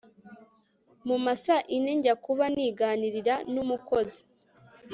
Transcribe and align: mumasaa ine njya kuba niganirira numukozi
mumasaa 1.07 1.63
ine 1.75 1.91
njya 1.97 2.13
kuba 2.25 2.45
niganirira 2.55 3.35
numukozi 3.53 4.21